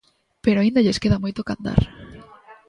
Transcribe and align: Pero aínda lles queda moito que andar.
Pero 0.43 0.59
aínda 0.59 0.83
lles 0.85 1.01
queda 1.03 1.21
moito 1.23 1.45
que 1.45 1.53
andar. 1.55 1.81